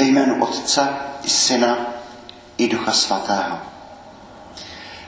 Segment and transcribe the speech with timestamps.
[0.00, 0.88] Ve jménu Otce
[1.22, 1.76] i Syna
[2.58, 3.58] i Ducha Svatého.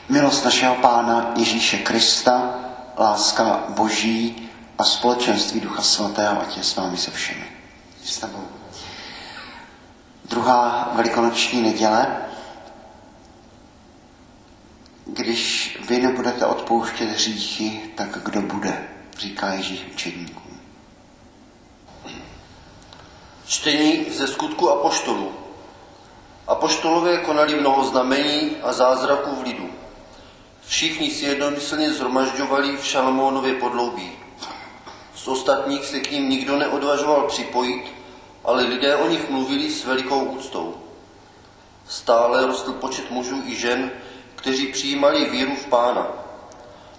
[0.09, 2.55] Milost našeho Pána Ježíše Krista,
[2.99, 7.45] láska Boží a společenství Ducha Svatého, ať je s vámi se všemi.
[8.05, 8.45] S tebou.
[10.25, 12.17] Druhá velikonoční neděle,
[15.07, 18.89] když vy nebudete odpouštět hříchy, tak kdo bude,
[19.19, 20.42] říká Ježíš učedníkům.
[23.53, 25.33] Čtení ze skutku apoštolů.
[26.49, 29.71] Apoštolové konali mnoho znamení a zázraků v lidu.
[30.67, 34.13] Všichni si jednomyslně zhromažďovali v Šalamónově podloubí.
[35.15, 37.85] Z ostatních se k ním nikdo neodvažoval připojit,
[38.45, 40.75] ale lidé o nich mluvili s velikou úctou.
[41.89, 43.91] Stále rostl počet mužů i žen,
[44.37, 46.07] kteří přijímali víru v pána.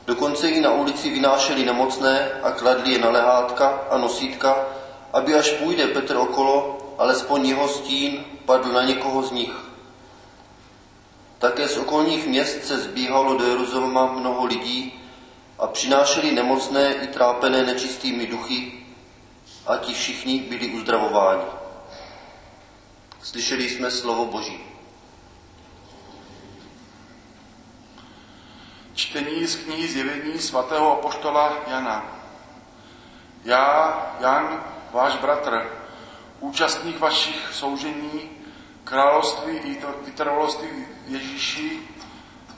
[0.06, 4.66] Dokonce i na ulici vynášeli nemocné a kladli je na lehátka a nosítka,
[5.14, 9.56] aby až půjde Petr okolo, alespoň jeho stín padl na někoho z nich.
[11.40, 15.00] Také z okolních měst se zbíhalo do Jeruzaléma mnoho lidí
[15.60, 18.86] a přinášeli nemocné i trápené nečistými duchy
[19.66, 21.44] a ti všichni byli uzdravováni.
[23.22, 24.60] Slyšeli jsme slovo Boží.
[28.96, 32.06] Čtení z knihy Zjevení svatého apoštola Jana.
[33.46, 34.64] Já, Jan,
[34.94, 35.70] váš bratr,
[36.40, 38.30] účastník vašich soužení,
[38.84, 41.80] království i vytrvalosti Ježíši,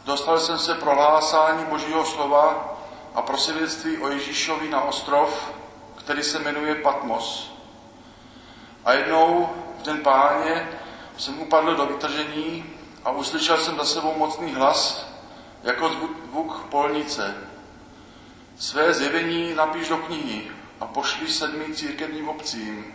[0.05, 2.75] dostal jsem se prohlásání Božího slova
[3.16, 5.52] a prosvědectví o Ježíšovi na ostrov,
[5.95, 7.53] který se jmenuje Patmos.
[8.86, 10.69] A jednou v den páně
[11.17, 12.66] jsem upadl do vytržení
[13.06, 15.08] a uslyšel jsem za sebou mocný hlas,
[15.63, 17.36] jako zvuk polnice.
[18.58, 22.85] Své zjevení napíš do knihy a pošli sedmi církevním obcím.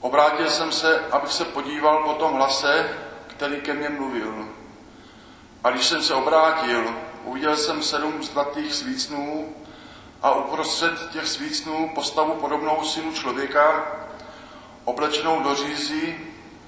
[0.00, 4.48] Obrátil jsem se, abych se podíval po tom hlase, který ke mně mluvil.
[5.64, 9.54] A když jsem se obrátil, uviděl jsem sedm zlatých svícnů
[10.22, 13.86] a uprostřed těch svícnů postavu podobnou synu člověka,
[14.84, 16.20] oblečenou do řízy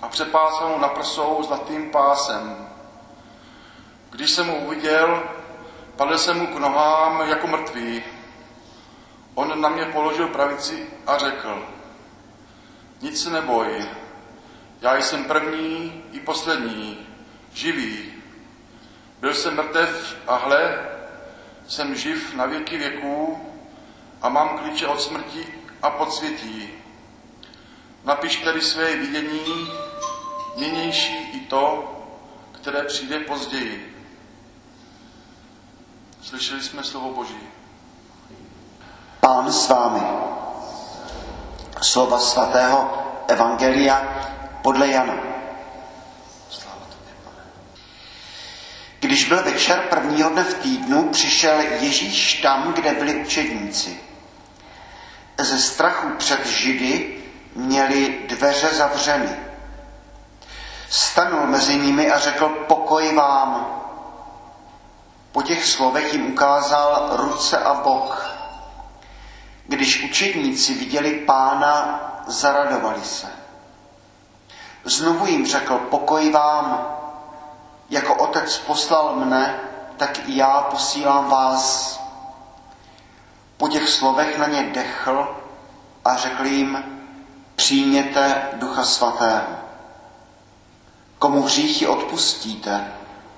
[0.03, 2.69] a přepásanou na prsou zlatým pásem.
[4.11, 5.23] Když jsem mu uviděl,
[5.97, 8.05] padl jsem mu k nohám jako mrtvý.
[9.39, 11.69] On na mě položil pravici a řekl,
[13.01, 13.85] nic se neboj,
[14.81, 17.07] já jsem první i poslední,
[17.53, 18.13] živý.
[19.21, 20.89] Byl jsem mrtev a hle,
[21.69, 23.39] jsem živ na věky věků
[24.23, 26.69] a mám klíče od smrti a podsvětí.
[28.05, 29.73] Napiš tedy své vidění,
[30.57, 31.95] nynější i to,
[32.53, 34.05] které přijde později.
[36.23, 37.58] Slyšeli jsme slovo Boží.
[39.29, 40.01] Pán s vámi.
[41.85, 42.89] Slova svatého
[43.29, 44.01] Evangelia
[44.63, 45.15] podle Jana.
[49.01, 54.01] Když byl večer prvního dne v týdnu, přišel Ježíš tam, kde byli učedníci.
[55.39, 57.25] Ze strachu před Židy
[57.55, 59.37] měli dveře zavřeny.
[60.89, 63.81] Stanul mezi nimi a řekl pokoj vám.
[65.33, 68.38] Po těch slovech jim ukázal ruce a bok.
[69.69, 73.27] Když učedníci viděli pána, zaradovali se.
[74.85, 76.97] Znovu jim řekl, pokoj vám,
[77.91, 79.61] jako otec poslal mne,
[79.97, 82.01] tak i já posílám vás.
[83.57, 85.37] Po těch slovech na ně dechl
[86.05, 86.85] a řekl jim,
[87.57, 89.59] přijměte ducha svatého.
[91.19, 92.93] Komu hříchy odpustíte,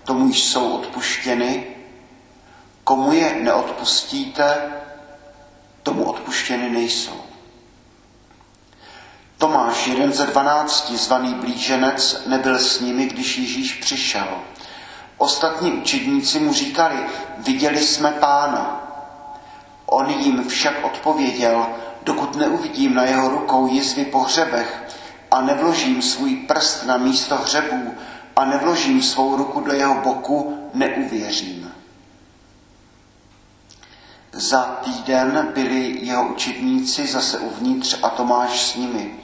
[0.04, 1.66] tomu jsou odpuštěny,
[2.84, 4.72] komu je neodpustíte,
[5.90, 7.20] tomu odpuštěny nejsou.
[9.38, 14.28] Tomáš, jeden ze dvanácti, zvaný blíženec, nebyl s nimi, když Ježíš přišel.
[15.18, 16.96] Ostatní učedníci mu říkali,
[17.38, 18.80] viděli jsme pána.
[19.86, 21.66] On jim však odpověděl,
[22.02, 24.82] dokud neuvidím na jeho rukou jizvy po hřebech
[25.30, 27.94] a nevložím svůj prst na místo hřebů
[28.36, 31.59] a nevložím svou ruku do jeho boku, neuvěřím.
[34.32, 39.21] Za týden byli jeho učedníci zase uvnitř a Tomáš s nimi.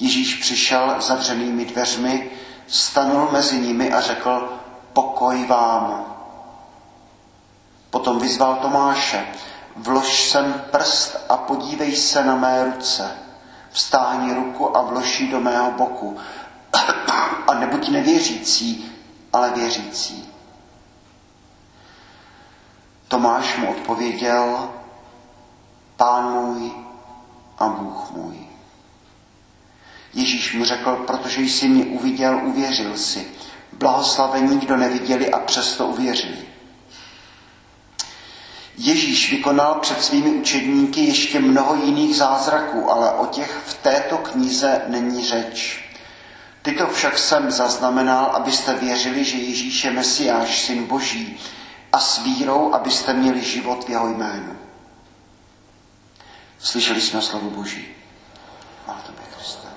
[0.00, 2.30] Ježíš přišel zavřenými dveřmi,
[2.66, 4.58] stanul mezi nimi a řekl,
[4.92, 6.14] pokoj vám.
[7.90, 9.26] Potom vyzval Tomáše,
[9.76, 13.10] vlož sem prst a podívej se na mé ruce.
[13.70, 16.16] Vstáhni ruku a vloží do mého boku.
[17.46, 18.92] A nebuď nevěřící,
[19.32, 20.33] ale věřící.
[23.14, 24.70] Tomáš mu odpověděl,
[25.96, 26.72] Pán můj
[27.58, 28.36] a Bůh můj.
[30.14, 33.26] Ježíš mu řekl, protože jsi mě uviděl, uvěřil si.
[33.72, 36.38] Blahoslavení, kdo neviděli a přesto uvěřili.
[38.78, 44.82] Ježíš vykonal před svými učedníky ještě mnoho jiných zázraků, ale o těch v této knize
[44.86, 45.84] není řeč.
[46.62, 51.38] Tyto však jsem zaznamenal, abyste věřili, že Ježíš je Mesiáš, syn Boží,
[51.94, 54.56] a s vírou, abyste měli život v jeho jménu.
[56.58, 57.88] Slyšeli jsme slovo Boží.
[58.84, 59.68] Chvála tobě, Kriste.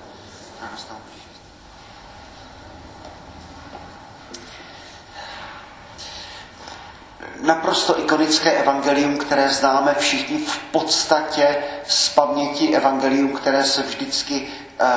[7.40, 14.48] Naprosto ikonické evangelium, které známe všichni v podstatě z paměti evangelium, které se vždycky
[14.80, 14.88] uh,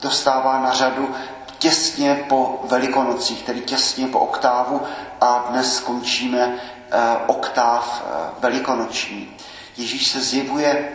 [0.00, 1.14] dostává na řadu
[1.64, 4.80] těsně po Velikonocích, tedy těsně po oktávu
[5.20, 6.54] a dnes skončíme uh,
[7.26, 9.36] oktáv uh, velikonoční.
[9.76, 10.92] Ježíš se zjevuje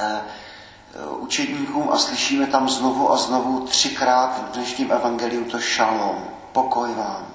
[0.00, 6.90] uh, učedníkům a slyšíme tam znovu a znovu třikrát v dnešním evangeliu to šalom, pokoj
[6.94, 7.26] vám.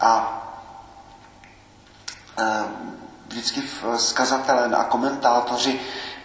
[0.00, 0.40] A
[3.28, 3.62] vždycky
[3.96, 5.80] skazatelé a komentátoři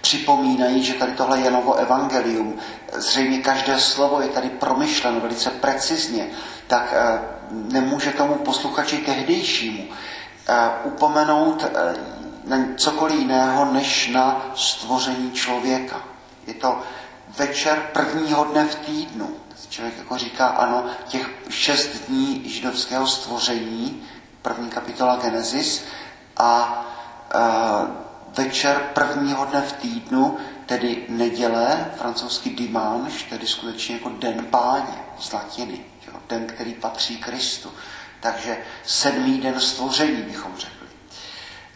[0.10, 2.58] připomínají, že tady tohle je novo evangelium.
[2.94, 6.30] Zřejmě každé slovo je tady promyšleno velice precizně,
[6.68, 6.94] tak
[7.52, 9.84] nemůže tomu posluchači tehdejšímu
[10.84, 11.66] upomenout
[12.46, 16.02] na cokoliv jiného, než na stvoření člověka.
[16.48, 16.82] Je to
[17.38, 19.30] večer prvního dne v týdnu.
[19.70, 24.04] Člověk jako říká, ano, těch šest dní židovského stvoření,
[24.42, 25.86] první kapitola Genesis,
[26.38, 26.86] a
[28.40, 35.34] večer prvního dne v týdnu, tedy neděle, francouzský dimanche, tedy skutečně jako den páně, z
[35.34, 37.72] latiny, jo, den, který patří Kristu.
[38.20, 40.88] Takže sedmý den stvoření bychom řekli.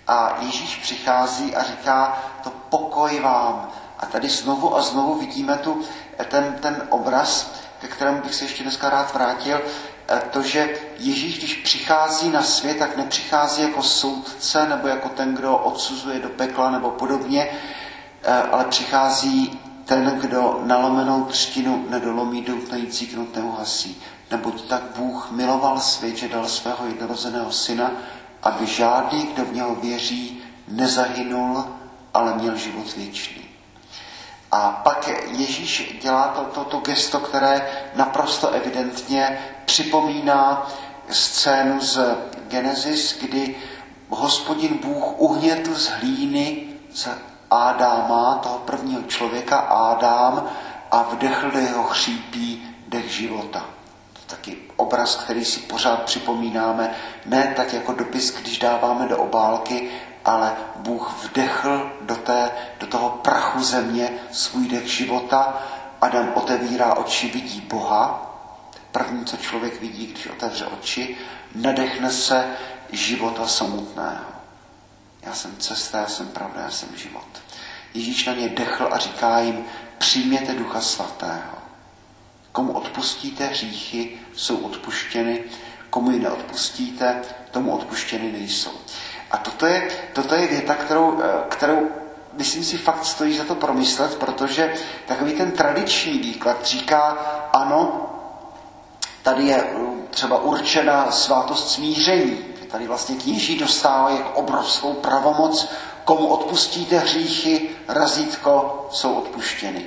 [0.08, 3.70] A Ježíš přichází a říká to pokoj vám.
[4.00, 5.82] A tady znovu a znovu vidíme tu,
[6.28, 7.52] ten, ten obraz,
[7.82, 9.62] ke kterému bych se ještě dneska rád vrátil,
[10.32, 10.70] to, že
[11.00, 16.30] Ježíš, když přichází na svět, tak nepřichází jako soudce nebo jako ten, kdo odsuzuje do
[16.30, 17.48] pekla nebo podobně,
[18.24, 24.02] eh, ale přichází ten, kdo nalomenou třtinu nedolomí, doutnající knut neuhasí.
[24.32, 27.92] Neboť tak Bůh miloval svět, že dal svého jednorozeného syna,
[28.44, 31.66] aby žádný, kdo v něho věří, nezahynul,
[32.14, 33.43] ale měl život věčný.
[34.54, 40.72] A pak Ježíš dělá to, to, to gesto, které naprosto evidentně připomíná
[41.10, 42.18] scénu z
[42.48, 43.56] Genesis, kdy
[44.10, 46.64] hospodin Bůh uhnětl z hlíny
[46.94, 47.08] z
[47.52, 50.50] Ádáma, toho prvního člověka, Ádám,
[50.92, 53.66] a vdechl do jeho chřípí dech života.
[54.14, 56.96] To taky obraz, který si pořád připomínáme,
[57.26, 59.90] ne tak jako dopis, když dáváme do obálky,
[60.26, 65.62] ale Bůh vdechl do, té, do toho prachu země svůj dech života.
[66.02, 68.30] Adam otevírá oči, vidí Boha.
[68.92, 71.18] První, co člověk vidí, když otevře oči,
[71.56, 72.48] nadechne se
[72.92, 74.34] života samotného.
[75.22, 77.28] Já jsem cesta, já jsem pravda, já jsem život.
[77.94, 79.66] Ježíš na ně dechl a říká jim,
[79.98, 81.58] přijměte ducha svatého.
[82.52, 85.44] Komu odpustíte hříchy, jsou odpuštěny,
[85.90, 87.22] komu ji neodpustíte,
[87.52, 88.72] tomu odpuštěny nejsou.
[89.34, 91.90] A toto je, toto je věta, kterou, eh, kterou
[92.34, 94.74] myslím si fakt stojí za to promyslet, protože
[95.06, 97.18] takový ten tradiční výklad říká,
[97.54, 98.10] ano,
[99.24, 99.76] tady je eh,
[100.10, 102.38] třeba určena svátost smíření.
[102.72, 105.70] Tady vlastně kněží dostávají jako obrovskou pravomoc,
[106.04, 109.86] komu odpustíte hříchy, razítko, jsou odpuštěny.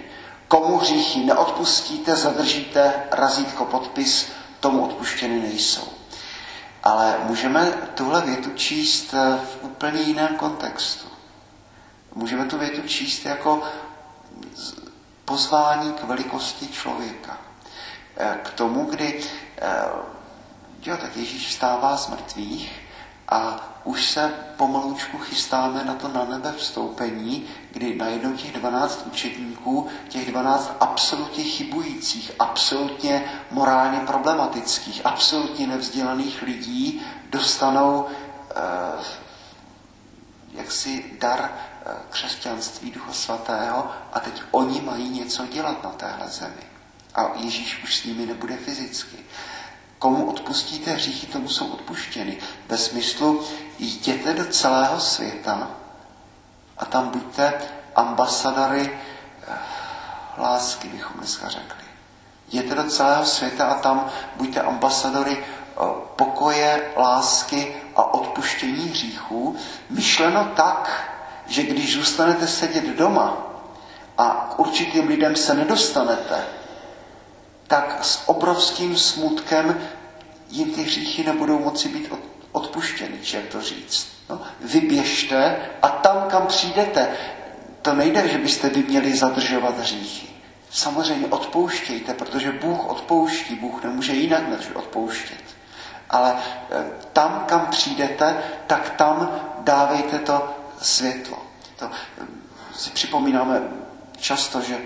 [0.48, 5.95] Komu hříchy neodpustíte, zadržíte, razítko, podpis, tomu odpuštěny nejsou.
[6.86, 11.08] Ale můžeme tuhle větu číst eh, v úplně jiném kontextu.
[12.14, 13.62] Můžeme tu větu číst jako
[15.24, 17.38] pozvání k velikosti člověka.
[18.16, 19.20] Eh, k tomu, kdy
[19.58, 19.84] eh,
[20.82, 22.80] jo, tak Ježíš vstává z mrtvých
[23.28, 29.88] a už se pomalučku chystáme na to na nebe vstoupení, kdy najednou těch 12 učedníků,
[30.08, 38.06] těch 12 absolutně chybujících, absolutně morálně problematických, absolutně nevzdělaných lidí dostanou
[38.50, 39.04] eh,
[40.52, 46.62] jaksi dar eh, křesťanství Ducha Svatého a teď oni mají něco dělat na téhle zemi.
[47.14, 49.16] A Ježíš už s nimi nebude fyzicky.
[49.98, 52.38] Komu odpustíte hříchy, tomu jsou odpuštěny.
[52.68, 53.44] Ve smyslu,
[53.78, 55.70] jděte do celého světa
[56.78, 57.54] a tam buďte
[57.94, 58.98] ambasadory
[59.48, 59.52] eh,
[60.38, 61.84] lásky, bychom dneska řekli.
[62.48, 65.80] Jděte do celého světa a tam buďte ambasadory eh,
[66.16, 69.56] pokoje, lásky a odpuštění hříchů.
[69.90, 71.10] Myšleno tak,
[71.46, 73.36] že když zůstanete sedět doma
[74.18, 76.44] a k určitým lidem se nedostanete,
[77.66, 79.80] tak s obrovským smutkem
[80.48, 82.35] jim ty hříchy nebudou moci být odpuštěny,
[83.22, 84.08] či jak to říct.
[84.30, 87.08] No, vyběžte a tam, kam přijdete,
[87.82, 90.26] to nejde, že byste vy měli zadržovat hříchy.
[90.70, 95.44] Samozřejmě odpouštějte, protože Bůh odpouští, Bůh nemůže jinak než odpouštět.
[96.10, 96.36] Ale
[96.70, 98.36] eh, tam, kam přijdete,
[98.66, 101.38] tak tam dávejte to světlo.
[101.78, 102.24] To eh,
[102.74, 103.62] si připomínáme
[104.18, 104.78] často, že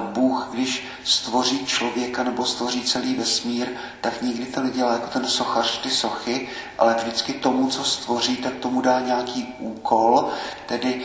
[0.00, 3.68] Bůh, když stvoří člověka nebo stvoří celý vesmír,
[4.00, 6.48] tak nikdy to nedělá jako ten sochař ty sochy,
[6.78, 10.28] ale vždycky tomu, co stvoří, tak tomu dá nějaký úkol,
[10.66, 11.02] tedy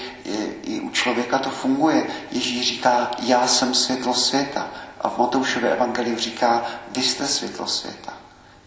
[0.63, 2.07] i u člověka to funguje.
[2.31, 4.67] Ježíš říká, já jsem světlo světa.
[5.01, 8.13] A v Matoušově evangeliu říká, vy jste světlo světa.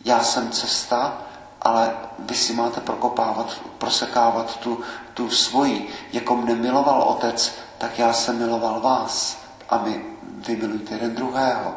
[0.04, 1.18] Já jsem cesta,
[1.62, 4.80] ale vy si máte prokopávat, prosekávat tu,
[5.14, 5.88] tu svoji.
[6.12, 9.39] Jako mne miloval otec, tak já jsem miloval vás.
[9.70, 10.04] A my
[10.46, 11.76] vy milujte jeden druhého.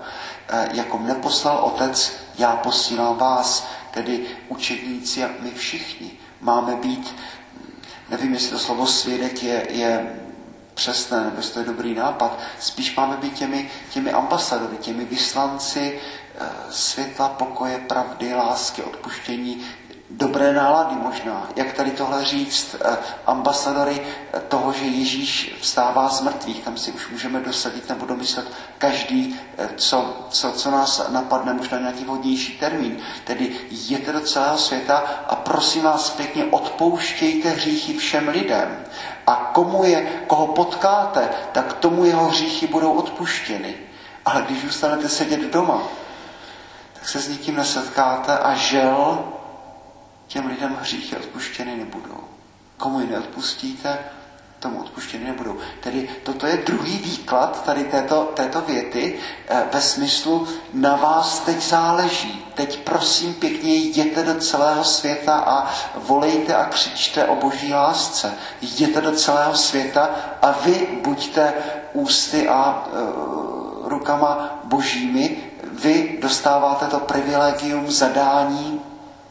[0.49, 6.11] E, jako mne poslal otec, já posílám vás, tedy učedníci a my všichni.
[6.41, 7.15] Máme být,
[8.09, 10.19] nevím, jestli to slovo svědek je, je
[10.73, 15.99] přesné, nebo jestli to je dobrý nápad, spíš máme být těmi, těmi ambasadory, těmi vyslanci
[16.39, 19.65] eh, světla, pokoje, pravdy, lásky, odpuštění,
[20.17, 21.47] dobré nálady možná.
[21.55, 26.91] Jak tady tohle říct, eh, ambasadory eh, toho, že Ježíš vstává z mrtvých, tam si
[26.91, 28.45] už můžeme dosadit nebo domyslet
[28.77, 29.39] každý,
[29.75, 32.97] co, co, co nás napadne, možná nějaký vhodnější termín.
[33.23, 38.85] Tedy jděte do celého světa a prosím vás pěkně, odpouštějte hříchy všem lidem.
[39.27, 43.75] A komu je, koho potkáte, tak tomu jeho hříchy budou odpuštěny.
[44.25, 45.81] Ale když zůstanete sedět doma,
[46.93, 49.23] tak se s nikým nesetkáte a žel
[50.33, 52.23] těm lidem hříchy odpuštěny nebudou.
[52.77, 53.99] Komu je neodpustíte,
[54.59, 55.57] tomu odpuštěny nebudou.
[55.79, 61.61] Tedy toto je druhý výklad tady této, této věty eh, ve smyslu na vás teď
[61.63, 62.45] záleží.
[62.53, 68.33] Teď prosím pěkně jděte do celého světa a volejte a křičte o boží lásce.
[68.61, 70.09] Jděte do celého světa
[70.41, 71.53] a vy buďte
[71.93, 75.37] ústy a e, rukama božími.
[75.71, 78.81] Vy dostáváte to privilegium zadání,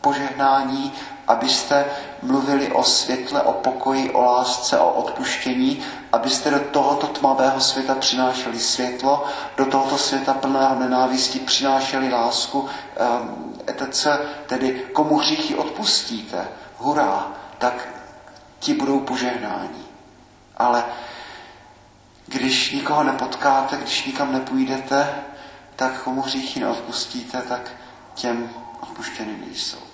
[0.03, 0.93] požehnání,
[1.29, 1.85] abyste
[2.23, 5.83] mluvili o světle, o pokoji, o lásce, o odpuštění,
[6.13, 9.25] abyste do tohoto tmavého světa přinášeli světlo,
[9.57, 14.07] do tohoto světa plného nenávisti přinášeli lásku, um, etc.
[14.47, 17.27] Tedy komu hříchy odpustíte, hurá,
[17.59, 17.89] tak
[18.59, 19.83] ti budou požehnáni.
[20.57, 20.85] Ale
[22.27, 25.15] když nikoho nepotkáte, když nikam nepůjdete,
[25.77, 27.71] tak komu hříchy neodpustíte, tak
[28.15, 28.51] těm
[28.83, 29.92] odpuštěny nejsou.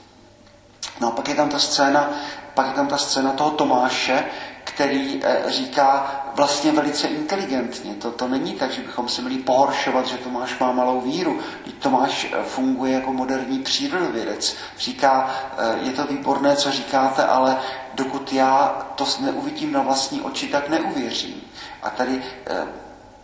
[1.00, 2.10] No a pak je tam ta scéna,
[2.54, 4.24] pak je tam ta scéna toho Tomáše,
[4.64, 7.94] který e, říká vlastně velice inteligentně.
[7.94, 11.40] To, to není tak, že bychom si měli pohoršovat, že Tomáš má malou víru.
[11.78, 14.56] Tomáš eh, funguje jako moderní přírodovědec.
[14.78, 17.58] Říká, e, je to výborné, co říkáte, ale
[17.94, 21.42] dokud já to neuvidím na vlastní oči, tak neuvěřím.
[21.82, 22.22] A tady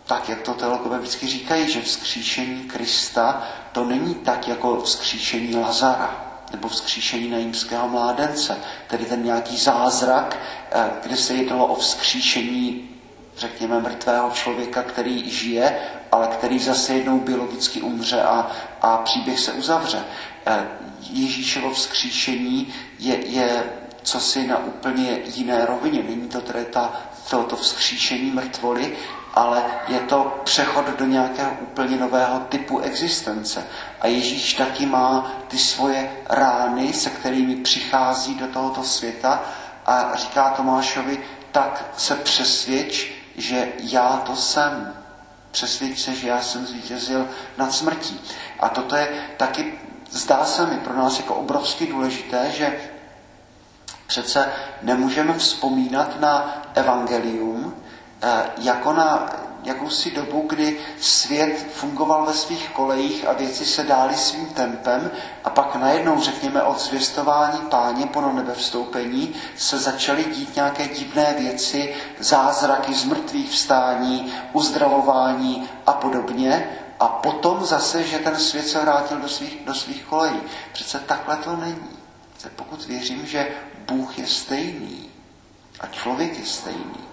[0.05, 6.24] tak, jak to teologové vždycky říkají, že vzkříšení Krista to není tak jako vzkříšení Lazara
[6.55, 8.57] nebo vzkříšení najímského mládence,
[8.87, 10.37] tedy ten nějaký zázrak,
[10.71, 12.89] eh, kde se jednalo o vzkříšení,
[13.37, 15.79] řekněme, mrtvého člověka, který žije,
[16.11, 20.03] ale který zase jednou biologicky umře a, a příběh se uzavře.
[20.45, 20.67] Eh,
[21.09, 23.63] Ježíšovo vzkříšení je, je
[24.03, 26.03] cosi na úplně jiné rovině.
[26.09, 28.97] Není to tedy ta, to, to vzkříšení mrtvoly,
[29.35, 33.63] ale je to přechod do nějakého úplně nového typu existence.
[34.01, 39.43] A Ježíš taky má ty svoje rány, se kterými přichází do tohoto světa
[39.85, 41.19] a říká Tomášovi,
[41.51, 44.93] tak se přesvědč, že já to jsem.
[45.51, 47.27] Přesvědč se, že já jsem zvítězil
[47.57, 48.21] nad smrtí.
[48.59, 49.79] A toto je taky,
[50.11, 52.79] zdá se mi pro nás jako obrovsky důležité, že
[54.07, 54.51] přece
[54.81, 57.64] nemůžeme vzpomínat na evangelium,
[58.57, 59.29] jako na
[59.65, 65.11] jakousi dobu, kdy svět fungoval ve svých kolejích a věci se dály svým tempem
[65.43, 71.95] a pak najednou, řekněme, od zvěstování páně po nebevstoupení se začaly dít nějaké divné věci,
[72.19, 76.69] zázraky z mrtvých vstání, uzdravování a podobně.
[76.99, 80.39] A potom zase, že ten svět se vrátil do svých, do svých kolejí.
[80.73, 81.89] Přece takhle to není.
[82.55, 83.47] Pokud věřím, že
[83.87, 85.09] Bůh je stejný
[85.79, 87.05] a člověk je stejný,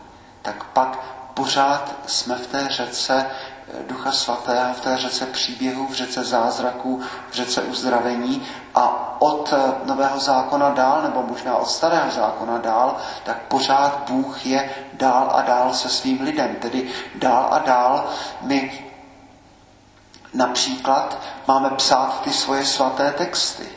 [0.43, 0.99] tak pak
[1.35, 7.03] pořád jsme v té řece eh, Ducha Svatého, v té řece příběhu, v řece zázraků,
[7.31, 12.97] v řece uzdravení a od eh, Nového zákona dál, nebo možná od Starého zákona dál,
[13.25, 16.57] tak pořád Bůh je dál a dál se svým lidem.
[16.57, 18.05] Tedy dál a dál
[18.41, 18.89] my
[20.35, 21.19] například
[21.49, 23.69] máme psát ty svoje svaté texty.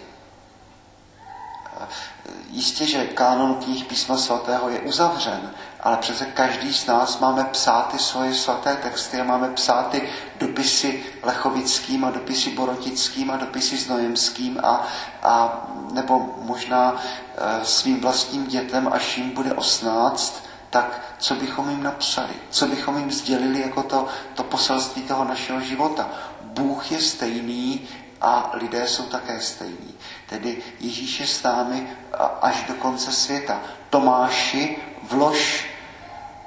[2.49, 5.51] Jistě, že kánon knih písma svatého je uzavřen,
[5.85, 10.09] ale přece každý z nás máme psát ty svoje svaté texty a máme psát ty
[10.39, 14.87] dopisy lechovickým a dopisy borotickým a dopisy znojemským a,
[15.23, 16.95] a nebo možná
[17.37, 22.97] e, svým vlastním dětem, až jim bude osnáct, tak co bychom jim napsali, co bychom
[22.97, 26.09] jim sdělili jako to, to poselství toho našeho života.
[26.41, 27.87] Bůh je stejný
[28.21, 29.95] a lidé jsou také stejní.
[30.29, 31.87] Tedy Ježíš je s námi
[32.41, 33.61] až do konce světa.
[33.89, 35.74] Tomáši, vlož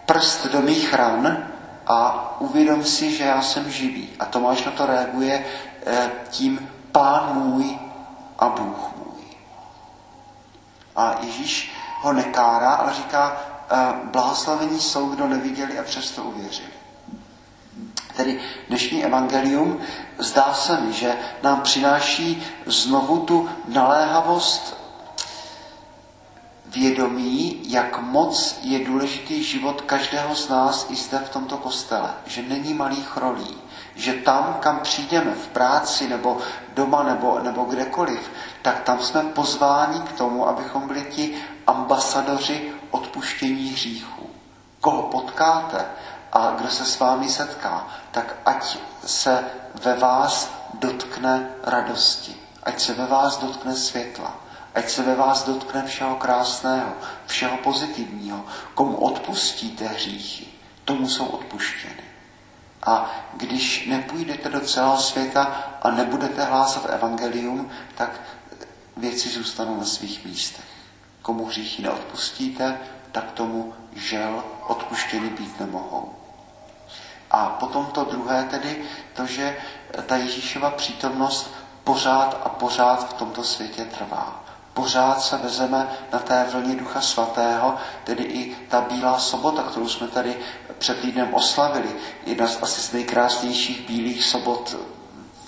[0.09, 1.49] prst do mých ran
[1.87, 4.09] a uvědom si, že já jsem živý.
[4.19, 5.45] A Tomáš na to reaguje
[5.87, 7.79] eh, tím pán můj
[8.39, 9.25] a Bůh můj.
[10.97, 13.37] A Ježíš ho nekárá, ale říká,
[13.71, 16.73] eh, blahoslavení jsou, kdo neviděli a přesto uvěřili.
[18.17, 19.81] Tedy dnešní evangelium
[20.19, 24.78] zdá se mi, že nám přináší znovu tu naléhavost
[26.69, 32.15] vědomí, jak moc je důležitý život každého z nás i zde v tomto kostele.
[32.27, 33.57] Že není malých rolí.
[33.95, 36.39] Že tam, kam přijdeme, v práci nebo
[36.75, 38.31] doma nebo, nebo kdekoliv,
[38.63, 41.35] tak tam jsme pozváni k tomu, abychom byli ti
[41.67, 44.31] ambasadoři odpuštění hříchů.
[44.81, 45.85] Koho potkáte,
[46.33, 49.45] a kdo se s vámi setká, tak ať se
[49.85, 54.37] ve vás dotkne radosti, ať se ve vás dotkne světla,
[54.75, 56.93] ať se ve vás dotkne všeho krásného,
[57.27, 58.45] všeho pozitivního.
[58.75, 60.47] Komu odpustíte hříchy,
[60.85, 62.05] tomu jsou odpuštěny.
[62.83, 65.45] A když nepůjdete do celého světa
[65.83, 68.21] a nebudete hlásat evangelium, tak
[68.97, 70.65] věci zůstanou na svých místech.
[71.23, 72.79] Komu hříchy neodpustíte,
[73.13, 76.15] tak tomu žel odpuštěny být nemohou.
[77.31, 79.57] A potom to druhé tedy, to, že
[80.07, 84.45] ta Ježíšova přítomnost pořád a pořád v tomto světě trvá.
[84.79, 90.09] Pořád se vezeme na té vlně Ducha Svatého, tedy i ta Bílá sobota, kterou jsme
[90.09, 90.37] tady
[90.79, 91.89] před týdnem oslavili,
[92.27, 94.77] jedna z asi z nejkrásnějších bílých sobot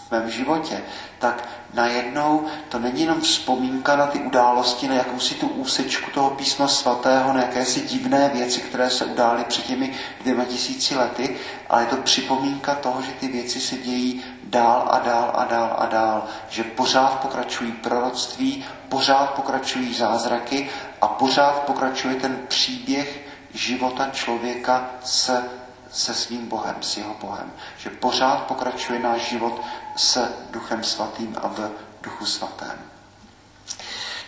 [0.08, 0.82] v mém životě,
[1.18, 6.68] tak najednou to není jenom vzpomínka na ty události, na jakousi tu úsečku toho písma
[6.68, 11.36] svatého, na jakési divné věci, které se udály před těmi dvěma tisíci lety,
[11.68, 15.76] ale je to připomínka toho, že ty věci se dějí dál a dál a dál
[15.78, 23.20] a dál, že pořád pokračují proroctví, pořád pokračují zázraky a pořád pokračuje ten příběh
[23.54, 25.44] života člověka se
[25.92, 27.52] se svým Bohem, s jeho Bohem.
[27.78, 29.62] Že pořád pokračuje náš život
[29.96, 31.70] s Duchem Svatým a v
[32.02, 32.78] Duchu Svatém.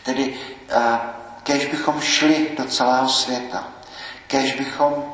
[0.03, 0.99] Tedy eh,
[1.43, 3.65] kež bychom šli do celého světa,
[4.27, 5.05] kež bychom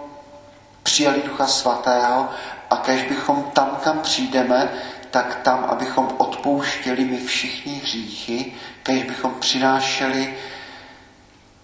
[0.83, 2.29] přijali Ducha Svatého
[2.71, 4.73] a kež bychom tam, kam přijdeme,
[5.11, 10.39] tak tam, abychom odpouštěli my všichni hříchy, kež bychom přinášeli,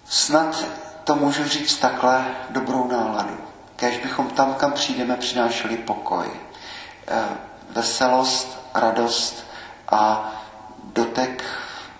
[0.05, 0.65] snad
[1.03, 3.37] to můžu říct takhle, dobrou náladu.
[3.75, 6.31] Kež bychom tam, kam přijdeme, přinášeli pokoj,
[7.07, 7.23] eh,
[7.69, 9.45] veselost, radost
[9.89, 10.31] a
[10.83, 11.43] dotek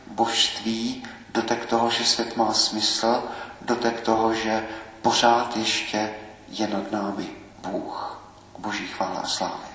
[0.07, 3.23] božství, dotek toho, že svět má smysl,
[3.61, 4.67] dotek toho, že
[5.01, 6.09] pořád ještě
[6.49, 7.27] je nad námi
[7.57, 8.21] Bůh.
[8.57, 9.74] Boží chvála a slávy.